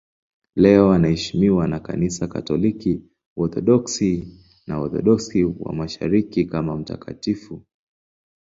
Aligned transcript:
Leo 0.55 0.91
anaheshimiwa 0.91 1.67
na 1.67 1.79
Kanisa 1.79 2.27
Katoliki, 2.27 3.01
Waorthodoksi 3.37 4.27
na 4.67 4.79
Waorthodoksi 4.79 5.43
wa 5.43 5.73
Mashariki 5.73 6.45
kama 6.45 6.77
mtakatifu. 6.77 7.63